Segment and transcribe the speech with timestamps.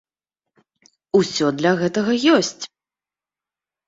[1.19, 2.63] Усё для гэтага ёсць!